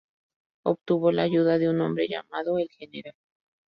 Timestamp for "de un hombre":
1.59-2.07